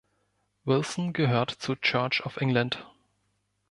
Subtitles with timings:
[0.65, 2.83] Wilson gehört zur Church of England.